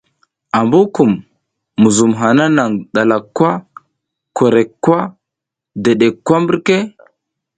Ambukum, 0.59 1.11
muzum 1.81 2.11
hana 2.21 2.45
nang 2.57 2.73
ɗalak 2.93 3.25
kwa, 3.35 3.51
korek 4.37 4.69
kwa 4.83 4.99
dedek 5.83 6.15
kwa 6.25 6.37
mbirka? 6.41 6.77